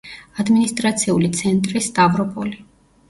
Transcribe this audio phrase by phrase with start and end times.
[0.43, 2.59] ადმინისტრაციული ცენტრი სტავროპოლი.